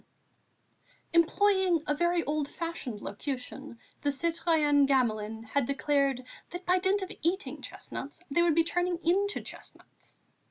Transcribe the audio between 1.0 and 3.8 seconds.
VII Employing a very old fashioned locution,